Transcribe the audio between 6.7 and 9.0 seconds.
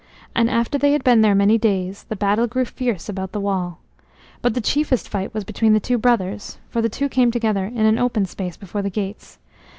for the two came together in an open space before the